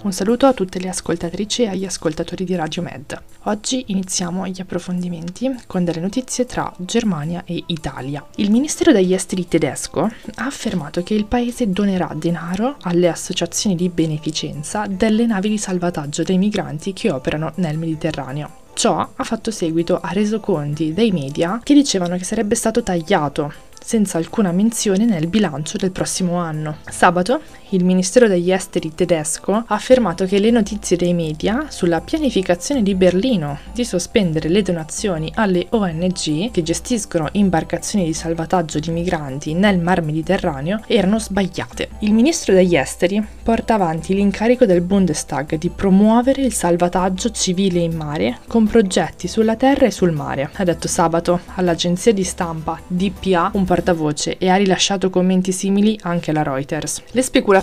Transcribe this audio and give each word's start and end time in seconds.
Un 0.00 0.12
saluto 0.12 0.46
a 0.46 0.52
tutte 0.52 0.78
le 0.78 0.90
ascoltatrici 0.90 1.62
e 1.62 1.68
agli 1.70 1.84
ascoltatori 1.84 2.44
di 2.44 2.54
Radio 2.54 2.82
Med. 2.82 3.20
Oggi 3.44 3.82
iniziamo 3.88 4.46
gli 4.46 4.60
approfondimenti 4.60 5.52
con 5.66 5.82
delle 5.82 5.98
notizie 5.98 6.46
tra 6.46 6.72
Germania 6.76 7.42
e 7.44 7.64
Italia. 7.66 8.24
Il 8.36 8.52
Ministero 8.52 8.92
degli 8.92 9.12
Esteri 9.12 9.48
tedesco 9.48 10.02
ha 10.02 10.44
affermato 10.44 11.02
che 11.02 11.14
il 11.14 11.24
paese 11.24 11.68
donerà 11.70 12.12
denaro 12.14 12.76
alle 12.82 13.08
associazioni 13.08 13.74
di 13.74 13.88
beneficenza 13.88 14.86
delle 14.88 15.26
navi 15.26 15.48
di 15.48 15.58
salvataggio 15.58 16.22
dei 16.22 16.38
migranti 16.38 16.92
che 16.92 17.10
operano 17.10 17.50
nel 17.56 17.76
Mediterraneo. 17.76 18.66
Ciò 18.74 19.10
ha 19.16 19.24
fatto 19.24 19.50
seguito 19.50 19.98
a 20.00 20.12
resoconti 20.12 20.94
dei 20.94 21.10
media 21.10 21.58
che 21.60 21.74
dicevano 21.74 22.16
che 22.16 22.22
sarebbe 22.22 22.54
stato 22.54 22.84
tagliato 22.84 23.52
senza 23.88 24.18
alcuna 24.18 24.52
menzione 24.52 25.06
nel 25.06 25.28
bilancio 25.28 25.78
del 25.78 25.92
prossimo 25.92 26.36
anno. 26.36 26.76
Sabato 26.88 27.40
il 27.70 27.84
Ministero 27.84 28.28
degli 28.28 28.50
Esteri 28.50 28.94
tedesco 28.94 29.52
ha 29.52 29.64
affermato 29.66 30.24
che 30.24 30.38
le 30.38 30.50
notizie 30.50 30.96
dei 30.96 31.12
media 31.12 31.66
sulla 31.68 32.00
pianificazione 32.00 32.82
di 32.82 32.94
Berlino 32.94 33.58
di 33.74 33.84
sospendere 33.84 34.48
le 34.48 34.62
donazioni 34.62 35.30
alle 35.34 35.66
ONG 35.70 36.50
che 36.50 36.62
gestiscono 36.62 37.28
imbarcazioni 37.32 38.06
di 38.06 38.14
salvataggio 38.14 38.78
di 38.78 38.90
migranti 38.90 39.52
nel 39.52 39.78
Mar 39.78 40.00
Mediterraneo 40.00 40.80
erano 40.86 41.18
sbagliate. 41.18 41.90
Il 42.00 42.14
Ministro 42.14 42.54
degli 42.54 42.74
Esteri 42.74 43.22
porta 43.42 43.74
avanti 43.74 44.14
l'incarico 44.14 44.64
del 44.64 44.80
Bundestag 44.80 45.56
di 45.56 45.68
promuovere 45.68 46.40
il 46.40 46.54
salvataggio 46.54 47.30
civile 47.30 47.80
in 47.80 47.94
mare 47.94 48.38
con 48.46 48.66
progetti 48.66 49.28
sulla 49.28 49.56
terra 49.56 49.84
e 49.84 49.90
sul 49.90 50.12
mare, 50.12 50.48
ha 50.54 50.64
detto 50.64 50.88
sabato 50.88 51.40
all'agenzia 51.56 52.14
di 52.14 52.24
stampa 52.24 52.80
DPA 52.86 53.50
un 53.54 53.66
portavoce 53.66 54.38
e 54.38 54.48
ha 54.48 54.56
rilasciato 54.56 55.10
commenti 55.10 55.52
simili 55.52 55.98
anche 56.02 56.30
alla 56.30 56.42
Reuters. 56.42 57.02
Le 57.10 57.22
speculazioni, 57.22 57.56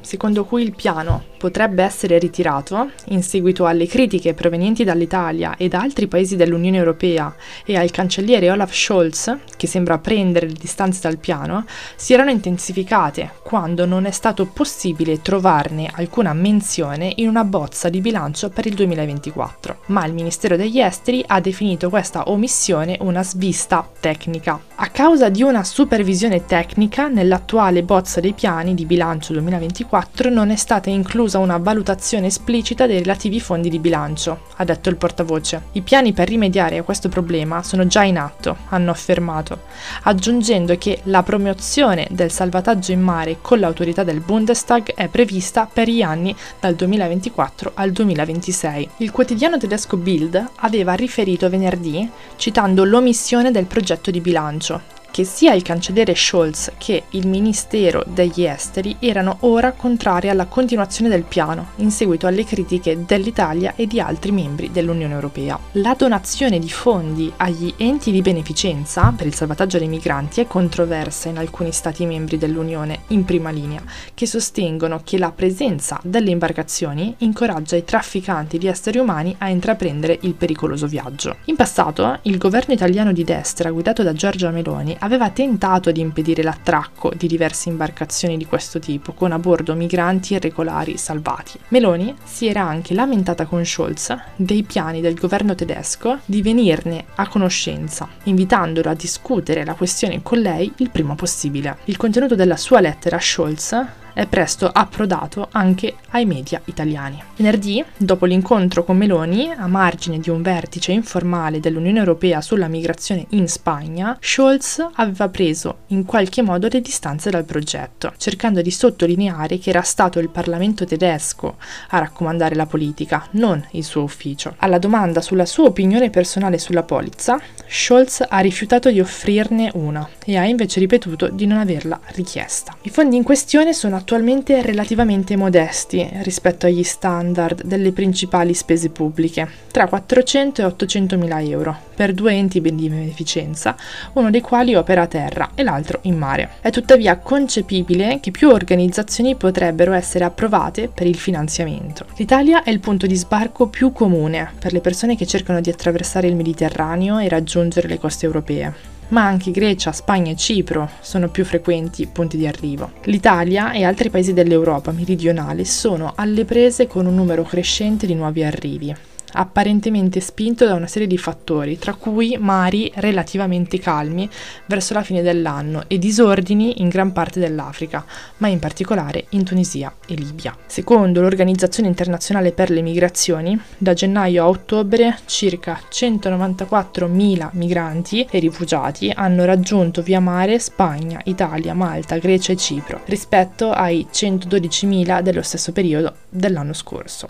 secondo 0.00 0.44
cui 0.44 0.62
il 0.62 0.74
piano 0.74 1.24
potrebbe 1.40 1.82
essere 1.82 2.18
ritirato 2.18 2.90
in 3.06 3.22
seguito 3.22 3.64
alle 3.64 3.86
critiche 3.86 4.34
provenienti 4.34 4.84
dall'Italia 4.84 5.56
e 5.56 5.68
da 5.68 5.80
altri 5.80 6.06
paesi 6.06 6.36
dell'Unione 6.36 6.76
Europea 6.76 7.34
e 7.64 7.76
al 7.76 7.90
cancelliere 7.90 8.50
Olaf 8.50 8.74
Scholz, 8.74 9.38
che 9.56 9.66
sembra 9.66 9.96
prendere 9.98 10.46
le 10.46 10.52
distanze 10.52 11.00
dal 11.00 11.16
piano, 11.16 11.64
si 11.96 12.12
erano 12.12 12.30
intensificate 12.30 13.32
quando 13.42 13.86
non 13.86 14.04
è 14.04 14.10
stato 14.10 14.46
possibile 14.46 15.22
trovarne 15.22 15.90
alcuna 15.94 16.34
menzione 16.34 17.12
in 17.16 17.28
una 17.28 17.44
bozza 17.44 17.88
di 17.88 18.00
bilancio 18.00 18.50
per 18.50 18.66
il 18.66 18.74
2024. 18.74 19.78
Ma 19.86 20.04
il 20.04 20.12
Ministero 20.12 20.56
degli 20.56 20.78
Esteri 20.78 21.24
ha 21.26 21.40
definito 21.40 21.88
questa 21.88 22.30
omissione 22.30 22.98
una 23.00 23.22
svista 23.22 23.88
tecnica. 23.98 24.69
A 24.82 24.88
causa 24.88 25.28
di 25.28 25.42
una 25.42 25.62
supervisione 25.62 26.46
tecnica, 26.46 27.08
nell'attuale 27.08 27.82
bozza 27.82 28.18
dei 28.18 28.32
piani 28.32 28.72
di 28.72 28.86
bilancio 28.86 29.34
2024 29.34 30.30
non 30.30 30.48
è 30.48 30.56
stata 30.56 30.88
inclusa 30.88 31.38
una 31.38 31.58
valutazione 31.58 32.28
esplicita 32.28 32.86
dei 32.86 33.00
relativi 33.00 33.40
fondi 33.40 33.68
di 33.68 33.78
bilancio, 33.78 34.44
ha 34.56 34.64
detto 34.64 34.88
il 34.88 34.96
portavoce. 34.96 35.64
I 35.72 35.82
piani 35.82 36.14
per 36.14 36.28
rimediare 36.28 36.78
a 36.78 36.82
questo 36.82 37.10
problema 37.10 37.62
sono 37.62 37.86
già 37.86 38.04
in 38.04 38.16
atto, 38.16 38.56
hanno 38.70 38.90
affermato, 38.90 39.64
aggiungendo 40.04 40.74
che 40.78 41.00
la 41.04 41.22
promozione 41.22 42.06
del 42.10 42.30
salvataggio 42.30 42.92
in 42.92 43.02
mare 43.02 43.36
con 43.42 43.60
l'autorità 43.60 44.02
del 44.02 44.20
Bundestag 44.20 44.94
è 44.94 45.08
prevista 45.08 45.68
per 45.70 45.90
gli 45.90 46.00
anni 46.00 46.34
dal 46.58 46.74
2024 46.74 47.72
al 47.74 47.92
2026. 47.92 48.88
Il 48.96 49.10
quotidiano 49.10 49.58
tedesco 49.58 49.98
Bild 49.98 50.42
aveva 50.60 50.94
riferito 50.94 51.50
venerdì 51.50 52.08
citando 52.36 52.84
l'omissione 52.84 53.50
del 53.50 53.66
progetto 53.66 54.10
di 54.10 54.22
bilancio 54.22 54.68
Sancho. 54.70 54.99
Che 55.10 55.24
sia 55.24 55.54
il 55.54 55.62
cancelliere 55.62 56.14
Scholz 56.14 56.72
che 56.78 57.04
il 57.10 57.26
Ministero 57.26 58.04
degli 58.06 58.44
Esteri 58.44 58.96
erano 58.98 59.38
ora 59.40 59.72
contrari 59.72 60.28
alla 60.28 60.46
continuazione 60.46 61.10
del 61.10 61.24
piano, 61.24 61.70
in 61.76 61.90
seguito 61.90 62.26
alle 62.26 62.44
critiche 62.44 63.04
dell'Italia 63.04 63.74
e 63.76 63.86
di 63.86 64.00
altri 64.00 64.32
membri 64.32 64.70
dell'Unione 64.70 65.14
Europea. 65.14 65.58
La 65.72 65.94
donazione 65.96 66.58
di 66.58 66.70
fondi 66.70 67.32
agli 67.36 67.72
enti 67.76 68.10
di 68.10 68.22
beneficenza 68.22 69.12
per 69.16 69.26
il 69.26 69.34
salvataggio 69.34 69.78
dei 69.78 69.88
migranti 69.88 70.40
è 70.40 70.46
controversa 70.46 71.28
in 71.28 71.38
alcuni 71.38 71.72
Stati 71.72 72.06
membri 72.06 72.38
dell'Unione 72.38 73.00
in 73.08 73.24
prima 73.24 73.50
linea, 73.50 73.82
che 74.14 74.26
sostengono 74.26 75.00
che 75.04 75.18
la 75.18 75.32
presenza 75.32 76.00
delle 76.02 76.30
imbarcazioni 76.30 77.14
incoraggia 77.18 77.76
i 77.76 77.84
trafficanti 77.84 78.58
di 78.58 78.66
esseri 78.66 78.98
umani 78.98 79.34
a 79.38 79.48
intraprendere 79.48 80.18
il 80.22 80.34
pericoloso 80.34 80.86
viaggio. 80.86 81.36
In 81.46 81.56
passato, 81.56 82.18
il 82.22 82.38
governo 82.38 82.74
italiano 82.74 83.12
di 83.12 83.24
destra, 83.24 83.70
guidato 83.70 84.02
da 84.02 84.12
Giorgia 84.12 84.50
Meloni, 84.50 84.96
aveva 85.00 85.30
tentato 85.30 85.90
di 85.92 86.00
impedire 86.00 86.42
l'attracco 86.42 87.12
di 87.16 87.26
diverse 87.26 87.68
imbarcazioni 87.68 88.36
di 88.36 88.46
questo 88.46 88.78
tipo, 88.78 89.12
con 89.12 89.32
a 89.32 89.38
bordo 89.38 89.74
migranti 89.74 90.34
irregolari 90.34 90.96
salvati. 90.96 91.58
Meloni 91.68 92.14
si 92.24 92.46
era 92.46 92.62
anche 92.62 92.94
lamentata 92.94 93.44
con 93.44 93.64
Scholz 93.64 94.16
dei 94.36 94.62
piani 94.62 95.00
del 95.00 95.14
governo 95.14 95.54
tedesco 95.54 96.18
di 96.24 96.42
venirne 96.42 97.04
a 97.16 97.28
conoscenza, 97.28 98.08
invitandolo 98.24 98.90
a 98.90 98.94
discutere 98.94 99.64
la 99.64 99.74
questione 99.74 100.22
con 100.22 100.38
lei 100.38 100.72
il 100.76 100.90
prima 100.90 101.14
possibile. 101.14 101.78
Il 101.84 101.96
contenuto 101.96 102.34
della 102.34 102.56
sua 102.56 102.80
lettera 102.80 103.16
a 103.16 103.20
Scholz 103.20 103.86
è 104.12 104.26
presto 104.26 104.70
approdato 104.72 105.48
anche 105.52 105.94
ai 106.10 106.24
media 106.24 106.60
italiani. 106.64 107.22
Venerdì, 107.36 107.84
dopo 107.96 108.26
l'incontro 108.26 108.84
con 108.84 108.96
Meloni, 108.96 109.50
a 109.50 109.66
margine 109.66 110.18
di 110.18 110.30
un 110.30 110.42
vertice 110.42 110.92
informale 110.92 111.60
dell'Unione 111.60 111.98
Europea 111.98 112.40
sulla 112.40 112.68
migrazione 112.68 113.26
in 113.30 113.48
Spagna, 113.48 114.16
Scholz 114.20 114.86
aveva 114.94 115.28
preso 115.28 115.78
in 115.88 116.04
qualche 116.04 116.42
modo 116.42 116.68
le 116.70 116.80
distanze 116.80 117.30
dal 117.30 117.44
progetto, 117.44 118.12
cercando 118.16 118.62
di 118.62 118.70
sottolineare 118.70 119.58
che 119.58 119.70
era 119.70 119.82
stato 119.82 120.18
il 120.18 120.28
Parlamento 120.28 120.84
tedesco 120.84 121.56
a 121.88 121.98
raccomandare 121.98 122.54
la 122.54 122.66
politica, 122.66 123.26
non 123.32 123.64
il 123.72 123.84
suo 123.84 124.02
ufficio. 124.02 124.54
Alla 124.58 124.78
domanda 124.78 125.20
sulla 125.20 125.46
sua 125.46 125.64
opinione 125.66 126.10
personale 126.10 126.58
sulla 126.58 126.82
polizza, 126.82 127.40
Scholz 127.66 128.24
ha 128.28 128.38
rifiutato 128.40 128.90
di 128.90 129.00
offrirne 129.00 129.70
una 129.74 130.08
e 130.24 130.36
ha 130.36 130.44
invece 130.44 130.80
ripetuto 130.80 131.28
di 131.28 131.46
non 131.46 131.58
averla 131.58 132.00
richiesta. 132.14 132.76
I 132.82 132.90
fondi 132.90 133.16
in 133.16 133.22
questione 133.22 133.72
sono 133.72 133.96
attualmente 134.10 134.60
relativamente 134.60 135.36
modesti 135.36 136.04
rispetto 136.22 136.66
agli 136.66 136.82
standard 136.82 137.62
delle 137.62 137.92
principali 137.92 138.54
spese 138.54 138.90
pubbliche, 138.90 139.48
tra 139.70 139.86
400 139.86 140.62
e 140.62 140.64
800 140.64 141.16
mila 141.16 141.40
euro, 141.40 141.76
per 141.94 142.12
due 142.12 142.32
enti 142.32 142.60
di 142.60 142.88
beneficenza, 142.88 143.76
uno 144.14 144.30
dei 144.30 144.40
quali 144.40 144.74
opera 144.74 145.02
a 145.02 145.06
terra 145.06 145.50
e 145.54 145.62
l'altro 145.62 146.00
in 146.02 146.16
mare. 146.18 146.54
È 146.60 146.70
tuttavia 146.70 147.18
concepibile 147.18 148.18
che 148.18 148.32
più 148.32 148.48
organizzazioni 148.48 149.36
potrebbero 149.36 149.92
essere 149.92 150.24
approvate 150.24 150.88
per 150.92 151.06
il 151.06 151.16
finanziamento. 151.16 152.06
L'Italia 152.16 152.64
è 152.64 152.70
il 152.70 152.80
punto 152.80 153.06
di 153.06 153.14
sbarco 153.14 153.68
più 153.68 153.92
comune 153.92 154.50
per 154.58 154.72
le 154.72 154.80
persone 154.80 155.14
che 155.14 155.26
cercano 155.26 155.60
di 155.60 155.70
attraversare 155.70 156.26
il 156.26 156.34
Mediterraneo 156.34 157.18
e 157.18 157.28
raggiungere 157.28 157.86
le 157.86 158.00
coste 158.00 158.26
europee 158.26 158.98
ma 159.10 159.24
anche 159.24 159.50
Grecia, 159.50 159.92
Spagna 159.92 160.32
e 160.32 160.36
Cipro 160.36 160.88
sono 161.00 161.28
più 161.28 161.44
frequenti 161.44 162.06
punti 162.06 162.36
di 162.36 162.46
arrivo. 162.46 162.92
L'Italia 163.04 163.72
e 163.72 163.84
altri 163.84 164.10
paesi 164.10 164.32
dell'Europa 164.32 164.90
meridionale 164.90 165.64
sono 165.64 166.12
alle 166.16 166.44
prese 166.44 166.86
con 166.86 167.06
un 167.06 167.14
numero 167.14 167.42
crescente 167.44 168.06
di 168.06 168.14
nuovi 168.14 168.42
arrivi 168.42 168.94
apparentemente 169.32 170.20
spinto 170.20 170.64
da 170.64 170.74
una 170.74 170.86
serie 170.86 171.06
di 171.06 171.18
fattori, 171.18 171.78
tra 171.78 171.94
cui 171.94 172.36
mari 172.38 172.90
relativamente 172.96 173.78
calmi 173.78 174.28
verso 174.66 174.94
la 174.94 175.02
fine 175.02 175.22
dell'anno 175.22 175.84
e 175.86 175.98
disordini 175.98 176.80
in 176.80 176.88
gran 176.88 177.12
parte 177.12 177.40
dell'Africa, 177.40 178.04
ma 178.38 178.48
in 178.48 178.58
particolare 178.58 179.26
in 179.30 179.44
Tunisia 179.44 179.92
e 180.06 180.14
Libia. 180.14 180.56
Secondo 180.66 181.20
l'Organizzazione 181.20 181.88
internazionale 181.88 182.52
per 182.52 182.70
le 182.70 182.82
migrazioni, 182.82 183.58
da 183.76 183.94
gennaio 183.94 184.44
a 184.44 184.48
ottobre 184.48 185.18
circa 185.26 185.80
194.000 185.90 187.50
migranti 187.52 188.26
e 188.30 188.38
rifugiati 188.38 189.10
hanno 189.14 189.44
raggiunto 189.44 190.02
via 190.02 190.20
mare 190.20 190.58
Spagna, 190.58 191.20
Italia, 191.24 191.74
Malta, 191.74 192.18
Grecia 192.18 192.52
e 192.52 192.56
Cipro, 192.56 193.00
rispetto 193.06 193.70
ai 193.70 194.06
112.000 194.10 195.20
dello 195.20 195.42
stesso 195.42 195.72
periodo 195.72 196.14
dell'anno 196.28 196.72
scorso. 196.72 197.26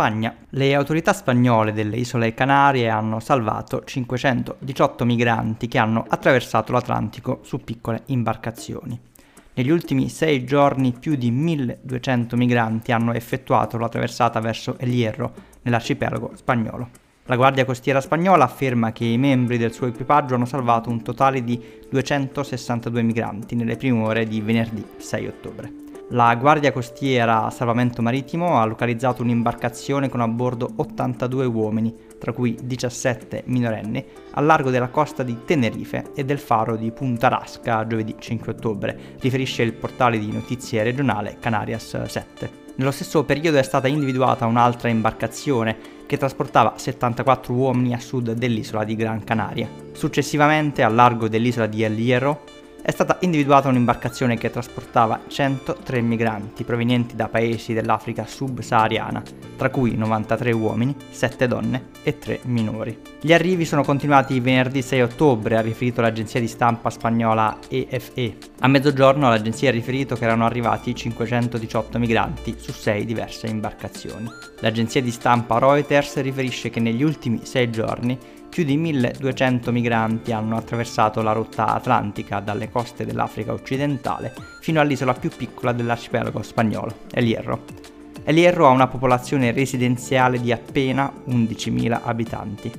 Spagna. 0.00 0.34
Le 0.48 0.74
autorità 0.74 1.12
spagnole 1.12 1.74
delle 1.74 1.98
isole 1.98 2.32
Canarie 2.32 2.88
hanno 2.88 3.20
salvato 3.20 3.84
518 3.84 5.04
migranti 5.04 5.68
che 5.68 5.76
hanno 5.76 6.06
attraversato 6.08 6.72
l'Atlantico 6.72 7.40
su 7.42 7.62
piccole 7.62 8.04
imbarcazioni. 8.06 8.98
Negli 9.52 9.68
ultimi 9.68 10.08
sei 10.08 10.44
giorni 10.44 10.94
più 10.98 11.16
di 11.16 11.30
1200 11.30 12.34
migranti 12.34 12.92
hanno 12.92 13.12
effettuato 13.12 13.76
la 13.76 13.90
traversata 13.90 14.40
verso 14.40 14.78
El 14.78 14.88
Hierro, 14.88 15.34
nell'arcipelago 15.60 16.30
spagnolo. 16.34 16.88
La 17.24 17.36
Guardia 17.36 17.66
Costiera 17.66 18.00
spagnola 18.00 18.44
afferma 18.44 18.92
che 18.92 19.04
i 19.04 19.18
membri 19.18 19.58
del 19.58 19.74
suo 19.74 19.86
equipaggio 19.86 20.34
hanno 20.34 20.46
salvato 20.46 20.88
un 20.88 21.02
totale 21.02 21.44
di 21.44 21.62
262 21.90 23.02
migranti 23.02 23.54
nelle 23.54 23.76
prime 23.76 24.02
ore 24.02 24.26
di 24.26 24.40
venerdì 24.40 24.82
6 24.96 25.26
ottobre. 25.26 25.79
La 26.12 26.34
Guardia 26.34 26.72
Costiera 26.72 27.50
Salvamento 27.50 28.02
Marittimo 28.02 28.58
ha 28.58 28.64
localizzato 28.64 29.22
un'imbarcazione 29.22 30.08
con 30.08 30.20
a 30.20 30.26
bordo 30.26 30.68
82 30.74 31.44
uomini, 31.46 31.94
tra 32.18 32.32
cui 32.32 32.58
17 32.60 33.44
minorenni, 33.46 34.04
al 34.32 34.44
largo 34.44 34.70
della 34.70 34.88
costa 34.88 35.22
di 35.22 35.44
Tenerife 35.44 36.10
e 36.16 36.24
del 36.24 36.40
faro 36.40 36.74
di 36.74 36.90
Punta 36.90 37.28
Rasca 37.28 37.86
giovedì 37.86 38.16
5 38.18 38.52
ottobre, 38.52 38.98
riferisce 39.20 39.62
il 39.62 39.72
portale 39.72 40.18
di 40.18 40.32
notizie 40.32 40.82
regionale 40.82 41.36
Canarias 41.38 42.02
7. 42.02 42.50
Nello 42.74 42.90
stesso 42.90 43.22
periodo 43.22 43.58
è 43.58 43.62
stata 43.62 43.86
individuata 43.86 44.46
un'altra 44.46 44.88
imbarcazione 44.88 45.76
che 46.06 46.16
trasportava 46.16 46.72
74 46.76 47.54
uomini 47.54 47.94
a 47.94 48.00
sud 48.00 48.32
dell'isola 48.32 48.82
di 48.82 48.96
Gran 48.96 49.22
Canaria. 49.22 49.68
Successivamente, 49.92 50.82
al 50.82 50.92
largo 50.92 51.28
dell'isola 51.28 51.66
di 51.66 51.84
El 51.84 51.96
Hierro, 51.96 52.42
è 52.82 52.90
stata 52.90 53.18
individuata 53.20 53.68
un'imbarcazione 53.68 54.36
che 54.36 54.50
trasportava 54.50 55.20
103 55.26 56.00
migranti 56.00 56.64
provenienti 56.64 57.14
da 57.14 57.28
paesi 57.28 57.72
dell'Africa 57.72 58.26
subsahariana, 58.26 59.22
tra 59.56 59.70
cui 59.70 59.96
93 59.96 60.52
uomini, 60.52 60.94
7 61.10 61.46
donne 61.46 61.88
e 62.02 62.18
3 62.18 62.40
minori. 62.44 62.98
Gli 63.20 63.32
arrivi 63.32 63.64
sono 63.64 63.84
continuati 63.84 64.40
venerdì 64.40 64.82
6 64.82 65.02
ottobre, 65.02 65.56
ha 65.56 65.60
riferito 65.60 66.00
l'agenzia 66.00 66.40
di 66.40 66.48
stampa 66.48 66.90
spagnola 66.90 67.58
EFE. 67.68 68.36
A 68.60 68.68
mezzogiorno 68.68 69.28
l'agenzia 69.28 69.68
ha 69.68 69.72
riferito 69.72 70.14
che 70.14 70.24
erano 70.24 70.46
arrivati 70.46 70.94
518 70.94 71.98
migranti 71.98 72.56
su 72.58 72.72
6 72.72 73.04
diverse 73.04 73.46
imbarcazioni. 73.46 74.28
L'agenzia 74.60 75.02
di 75.02 75.10
stampa 75.10 75.58
Reuters 75.58 76.20
riferisce 76.20 76.70
che 76.70 76.80
negli 76.80 77.02
ultimi 77.02 77.40
6 77.42 77.70
giorni 77.70 78.18
più 78.50 78.64
di 78.64 78.76
1200 78.76 79.70
migranti 79.70 80.32
hanno 80.32 80.56
attraversato 80.56 81.22
la 81.22 81.32
rotta 81.32 81.68
atlantica 81.68 82.40
dalle 82.40 82.68
coste 82.68 83.06
dell'Africa 83.06 83.52
occidentale 83.52 84.34
fino 84.60 84.80
all'isola 84.80 85.14
più 85.14 85.30
piccola 85.30 85.72
dell'arcipelago 85.72 86.42
spagnolo, 86.42 86.94
El 87.12 87.26
Hierro. 87.26 87.64
El 88.24 88.36
Hierro 88.36 88.66
ha 88.66 88.70
una 88.70 88.88
popolazione 88.88 89.52
residenziale 89.52 90.40
di 90.40 90.52
appena 90.52 91.10
11.000 91.28 92.00
abitanti. 92.02 92.72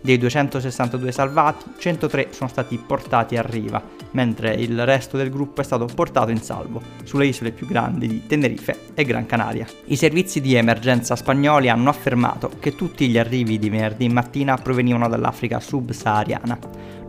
Dei 0.00 0.16
262 0.16 1.10
salvati, 1.10 1.64
103 1.76 2.28
sono 2.30 2.48
stati 2.48 2.78
portati 2.78 3.36
a 3.36 3.42
riva, 3.42 3.82
mentre 4.12 4.54
il 4.54 4.86
resto 4.86 5.16
del 5.16 5.28
gruppo 5.28 5.60
è 5.60 5.64
stato 5.64 5.86
portato 5.86 6.30
in 6.30 6.40
salvo 6.40 6.80
sulle 7.02 7.26
isole 7.26 7.50
più 7.50 7.66
grandi 7.66 8.06
di 8.06 8.26
Tenerife 8.26 8.92
e 8.94 9.04
Gran 9.04 9.26
Canaria. 9.26 9.66
I 9.86 9.96
servizi 9.96 10.40
di 10.40 10.54
emergenza 10.54 11.16
spagnoli 11.16 11.68
hanno 11.68 11.90
affermato 11.90 12.50
che 12.60 12.76
tutti 12.76 13.08
gli 13.08 13.18
arrivi 13.18 13.58
di 13.58 13.68
venerdì 13.70 14.08
mattina 14.08 14.56
provenivano 14.56 15.08
dall'Africa 15.08 15.58
subsahariana. 15.58 16.58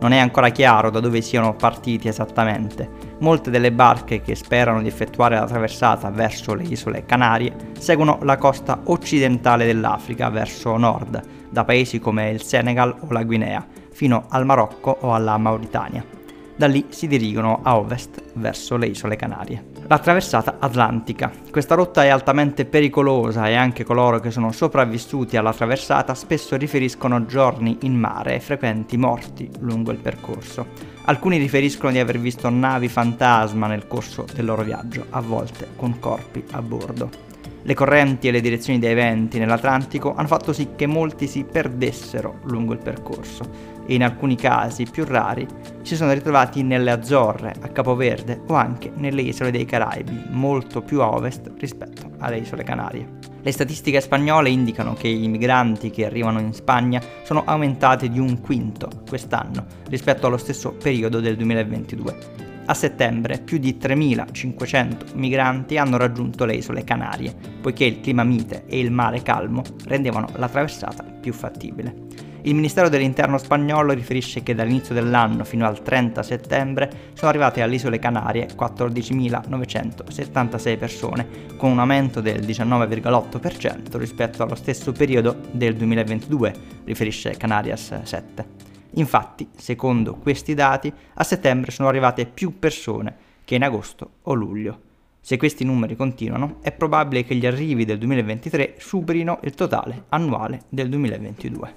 Non 0.00 0.12
è 0.12 0.18
ancora 0.18 0.48
chiaro 0.48 0.90
da 0.90 0.98
dove 0.98 1.20
siano 1.20 1.54
partiti 1.54 2.08
esattamente. 2.08 2.88
Molte 3.18 3.50
delle 3.50 3.70
barche 3.70 4.20
che 4.20 4.34
sperano 4.34 4.82
di 4.82 4.88
effettuare 4.88 5.36
la 5.36 5.46
traversata 5.46 6.10
verso 6.10 6.54
le 6.54 6.64
isole 6.64 7.04
Canarie 7.04 7.54
seguono 7.78 8.18
la 8.22 8.36
costa 8.36 8.80
occidentale 8.84 9.66
dell'Africa 9.66 10.30
verso 10.30 10.76
nord, 10.76 11.39
da 11.50 11.64
paesi 11.64 11.98
come 11.98 12.30
il 12.30 12.42
Senegal 12.42 12.94
o 13.00 13.12
la 13.12 13.24
Guinea, 13.24 13.66
fino 13.92 14.26
al 14.28 14.46
Marocco 14.46 14.96
o 15.00 15.12
alla 15.12 15.36
Mauritania. 15.36 16.18
Da 16.60 16.66
lì 16.66 16.84
si 16.90 17.06
dirigono 17.06 17.60
a 17.62 17.78
ovest 17.78 18.22
verso 18.34 18.76
le 18.76 18.88
isole 18.88 19.16
Canarie. 19.16 19.64
La 19.86 19.98
traversata 19.98 20.56
atlantica. 20.58 21.32
Questa 21.50 21.74
rotta 21.74 22.04
è 22.04 22.08
altamente 22.08 22.66
pericolosa 22.66 23.48
e 23.48 23.54
anche 23.54 23.82
coloro 23.82 24.20
che 24.20 24.30
sono 24.30 24.52
sopravvissuti 24.52 25.38
alla 25.38 25.54
traversata 25.54 26.14
spesso 26.14 26.56
riferiscono 26.56 27.24
giorni 27.24 27.78
in 27.84 27.98
mare 27.98 28.34
e 28.34 28.40
frequenti 28.40 28.98
morti 28.98 29.50
lungo 29.60 29.90
il 29.90 29.98
percorso. 29.98 30.66
Alcuni 31.06 31.38
riferiscono 31.38 31.92
di 31.92 31.98
aver 31.98 32.18
visto 32.20 32.50
navi 32.50 32.88
fantasma 32.88 33.66
nel 33.66 33.86
corso 33.86 34.26
del 34.32 34.44
loro 34.44 34.62
viaggio, 34.62 35.06
a 35.08 35.20
volte 35.22 35.68
con 35.76 35.98
corpi 35.98 36.44
a 36.50 36.60
bordo. 36.60 37.29
Le 37.62 37.74
correnti 37.74 38.28
e 38.28 38.30
le 38.30 38.40
direzioni 38.40 38.78
dei 38.78 38.94
venti 38.94 39.38
nell'Atlantico 39.38 40.14
hanno 40.14 40.28
fatto 40.28 40.52
sì 40.54 40.70
che 40.76 40.86
molti 40.86 41.26
si 41.26 41.44
perdessero 41.44 42.40
lungo 42.44 42.72
il 42.72 42.78
percorso 42.78 43.78
e 43.86 43.94
in 43.94 44.02
alcuni 44.02 44.34
casi 44.34 44.86
più 44.90 45.04
rari 45.04 45.46
si 45.82 45.94
sono 45.94 46.12
ritrovati 46.12 46.62
nelle 46.62 46.90
Azzorre, 46.90 47.54
a 47.60 47.68
Capoverde 47.68 48.42
o 48.46 48.54
anche 48.54 48.90
nelle 48.94 49.22
isole 49.22 49.50
dei 49.50 49.66
Caraibi, 49.66 50.24
molto 50.30 50.80
più 50.80 51.02
a 51.02 51.10
ovest 51.10 51.50
rispetto 51.58 52.10
alle 52.18 52.38
isole 52.38 52.62
Canarie. 52.62 53.18
Le 53.42 53.52
statistiche 53.52 54.00
spagnole 54.00 54.50
indicano 54.50 54.94
che 54.94 55.08
i 55.08 55.28
migranti 55.28 55.90
che 55.90 56.06
arrivano 56.06 56.40
in 56.40 56.52
Spagna 56.52 57.02
sono 57.24 57.42
aumentati 57.44 58.08
di 58.08 58.18
un 58.18 58.40
quinto 58.40 58.88
quest'anno 59.08 59.66
rispetto 59.88 60.26
allo 60.26 60.38
stesso 60.38 60.72
periodo 60.72 61.20
del 61.20 61.36
2022 61.36 62.49
a 62.70 62.74
settembre 62.74 63.38
più 63.38 63.58
di 63.58 63.76
3.500 63.80 65.14
migranti 65.14 65.76
hanno 65.76 65.96
raggiunto 65.96 66.44
le 66.44 66.54
isole 66.54 66.84
Canarie, 66.84 67.34
poiché 67.60 67.84
il 67.84 68.00
clima 68.00 68.22
mite 68.22 68.62
e 68.66 68.78
il 68.78 68.92
mare 68.92 69.22
calmo 69.22 69.64
rendevano 69.86 70.28
la 70.36 70.48
traversata 70.48 71.02
più 71.02 71.32
fattibile. 71.32 72.06
Il 72.42 72.54
Ministero 72.54 72.88
dell'Interno 72.88 73.38
spagnolo 73.38 73.92
riferisce 73.92 74.44
che 74.44 74.54
dall'inizio 74.54 74.94
dell'anno 74.94 75.42
fino 75.44 75.66
al 75.66 75.82
30 75.82 76.22
settembre 76.22 76.90
sono 77.12 77.28
arrivate 77.28 77.60
alle 77.60 77.74
isole 77.74 77.98
Canarie 77.98 78.46
14.976 78.56 80.78
persone, 80.78 81.26
con 81.56 81.72
un 81.72 81.80
aumento 81.80 82.20
del 82.20 82.46
19,8% 82.46 83.98
rispetto 83.98 84.44
allo 84.44 84.54
stesso 84.54 84.92
periodo 84.92 85.38
del 85.50 85.74
2022, 85.74 86.54
riferisce 86.84 87.36
Canarias 87.36 88.02
7. 88.04 88.69
Infatti, 88.94 89.48
secondo 89.56 90.14
questi 90.14 90.54
dati, 90.54 90.92
a 91.14 91.24
settembre 91.24 91.70
sono 91.70 91.88
arrivate 91.88 92.26
più 92.26 92.58
persone 92.58 93.28
che 93.44 93.54
in 93.54 93.62
agosto 93.62 94.10
o 94.22 94.34
luglio. 94.34 94.80
Se 95.20 95.36
questi 95.36 95.64
numeri 95.64 95.96
continuano, 95.96 96.56
è 96.62 96.72
probabile 96.72 97.24
che 97.24 97.34
gli 97.34 97.46
arrivi 97.46 97.84
del 97.84 97.98
2023 97.98 98.76
superino 98.78 99.38
il 99.42 99.54
totale 99.54 100.04
annuale 100.08 100.62
del 100.68 100.88
2022. 100.88 101.74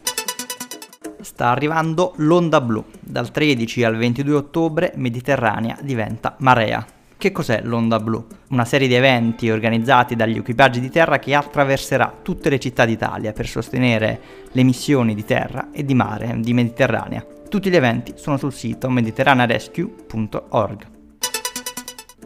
Sta 1.20 1.50
arrivando 1.50 2.14
l'onda 2.18 2.62
blu. 2.62 2.84
Dal 3.00 3.32
13 3.32 3.84
al 3.84 3.98
22 3.98 4.36
ottobre 4.36 4.94
Mediterranea 4.96 5.78
diventa 5.82 6.36
marea. 6.40 6.86
Che 7.24 7.32
cos'è 7.32 7.62
l'onda 7.64 8.02
blu? 8.02 8.22
Una 8.50 8.66
serie 8.66 8.90
di 8.90 8.96
eventi 8.96 9.50
organizzati 9.50 10.18
dagli 10.18 10.36
equipaggi 10.36 10.82
di 10.82 10.90
terra 10.90 11.20
che 11.20 11.34
attraverserà 11.34 12.20
tutte 12.22 12.50
le 12.50 12.60
città 12.60 12.84
d'Italia 12.84 13.32
per 13.32 13.48
sostenere 13.48 14.20
le 14.52 14.64
missioni 14.64 15.16
di 15.16 15.24
terra 15.24 15.70
e 15.72 15.86
di 15.86 15.94
mare 15.94 16.36
di 16.42 16.54
Mediterranea. 16.54 17.26
Tutti 17.48 17.70
gli 17.70 17.78
eventi 17.78 18.16
sono 18.18 18.36
sul 18.36 18.52
sito 18.52 18.90
mediterranearescue.org. 18.90 20.88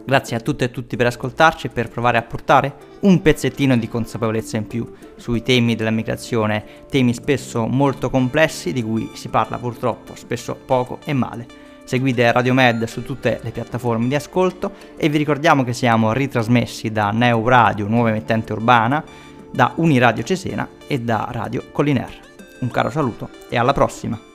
Grazie 0.04 0.36
a 0.36 0.40
tutte 0.40 0.64
e 0.64 0.70
tutti 0.72 0.96
per 0.96 1.06
ascoltarci 1.06 1.68
e 1.68 1.70
per 1.70 1.90
provare 1.90 2.18
a 2.18 2.22
portare 2.22 2.74
un 3.02 3.22
pezzettino 3.22 3.76
di 3.76 3.86
consapevolezza 3.86 4.56
in 4.56 4.66
più 4.66 4.92
sui 5.14 5.42
temi 5.42 5.76
della 5.76 5.92
migrazione, 5.92 6.64
temi 6.90 7.14
spesso 7.14 7.68
molto 7.68 8.10
complessi 8.10 8.72
di 8.72 8.82
cui 8.82 9.10
si 9.14 9.28
parla 9.28 9.58
purtroppo 9.58 10.16
spesso 10.16 10.56
poco 10.56 10.98
e 11.04 11.12
male. 11.12 11.67
Seguite 11.88 12.30
Radio 12.32 12.52
Med 12.52 12.84
su 12.84 13.02
tutte 13.02 13.40
le 13.42 13.50
piattaforme 13.50 14.08
di 14.08 14.14
ascolto 14.14 14.72
e 14.98 15.08
vi 15.08 15.16
ricordiamo 15.16 15.64
che 15.64 15.72
siamo 15.72 16.12
ritrasmessi 16.12 16.92
da 16.92 17.12
Neo 17.12 17.48
Radio, 17.48 17.88
nuova 17.88 18.10
emittente 18.10 18.52
urbana, 18.52 19.02
da 19.50 19.72
Uniradio 19.76 20.22
Cesena 20.22 20.68
e 20.86 21.00
da 21.00 21.28
Radio 21.30 21.64
Colliner. 21.72 22.10
Un 22.58 22.70
caro 22.70 22.90
saluto 22.90 23.30
e 23.48 23.56
alla 23.56 23.72
prossima! 23.72 24.27